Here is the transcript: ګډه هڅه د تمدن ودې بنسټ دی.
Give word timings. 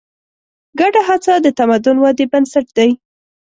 ګډه 0.79 1.01
هڅه 1.09 1.33
د 1.45 1.47
تمدن 1.59 1.95
ودې 2.03 2.25
بنسټ 2.31 2.67
دی. 2.77 2.89